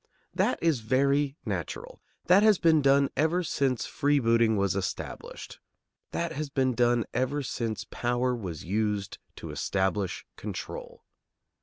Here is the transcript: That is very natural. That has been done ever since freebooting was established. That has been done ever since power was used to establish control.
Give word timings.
That 0.33 0.57
is 0.63 0.79
very 0.79 1.37
natural. 1.45 2.01
That 2.25 2.41
has 2.41 2.57
been 2.57 2.81
done 2.81 3.11
ever 3.15 3.43
since 3.43 3.85
freebooting 3.85 4.55
was 4.57 4.75
established. 4.75 5.59
That 6.09 6.31
has 6.31 6.49
been 6.49 6.73
done 6.73 7.05
ever 7.13 7.43
since 7.43 7.83
power 7.91 8.35
was 8.35 8.63
used 8.65 9.19
to 9.35 9.51
establish 9.51 10.25
control. 10.37 11.05